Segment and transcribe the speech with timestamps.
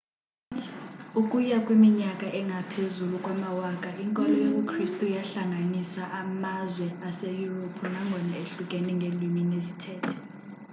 [1.21, 10.15] ukuya kwiminyaka engaphezu kwamawaka inkolo yobu kristu yahlanganisa amazwe aseyurophu nangona ehlukene ngeelwini nezithethe